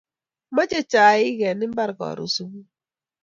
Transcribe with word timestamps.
mache 0.55 0.79
chaik 0.91 1.37
en 1.49 1.63
imbar 1.65 1.91
karun 1.99 2.29
subui 2.35 2.65